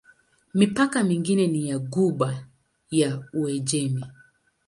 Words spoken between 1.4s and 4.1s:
ni ya Ghuba ya Uajemi.